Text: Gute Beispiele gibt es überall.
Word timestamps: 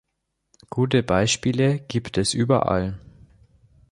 Gute 0.71 1.03
Beispiele 1.03 1.77
gibt 1.77 2.17
es 2.17 2.33
überall. 2.33 2.97